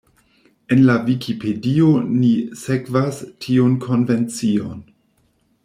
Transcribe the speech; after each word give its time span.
En 0.75 0.79
la 0.85 0.95
Vikipedio 1.09 1.91
ni 2.13 2.31
sekvas 2.63 3.21
tiun 3.47 3.77
konvencion. 3.85 4.85